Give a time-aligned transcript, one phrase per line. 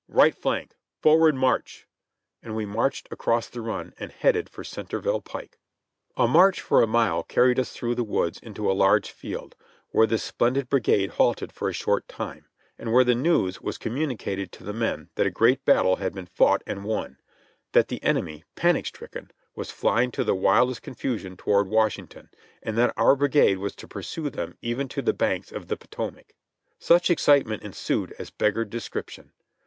[0.07, 0.73] Right flank!
[1.03, 1.87] Forward, march!''
[2.41, 5.59] And wc marched across the run, and headed for Centerville pike.
[6.17, 9.55] A march for a mile carried us through the woods into a large field,
[9.91, 12.47] where the splendid brigade halted for a short time,
[12.79, 16.15] and where the news was communicated to the men that a great bat tle had
[16.15, 17.19] been fought and won;
[17.73, 22.27] that the enemy, panic stricken, was flying in the wildest confusion toward Washington;
[22.63, 26.33] and that our brigade was to pursue them even to the banks of the Potomac.
[26.79, 29.33] Such excitement ensued as beggared description.